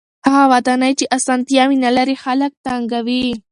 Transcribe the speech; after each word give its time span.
هغه 0.27 0.43
ودانۍ 0.51 0.93
چې 0.99 1.05
اسانتیاوې 1.17 1.77
نلري 1.85 2.15
خلک 2.23 2.51
تنګوي. 2.65 3.25